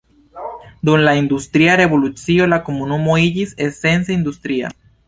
[0.89, 4.79] Dum la Industria Revolucio la komunumo iĝis esence industria.